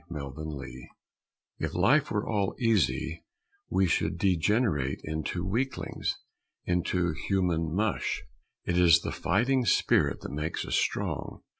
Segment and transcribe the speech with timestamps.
[0.09, 0.89] THE FIGHTER
[1.59, 3.23] If life were all easy,
[3.69, 6.17] we should degenerate into weaklings
[6.65, 8.23] into human mush.
[8.65, 11.43] It is the fighting spirit that makes us strong.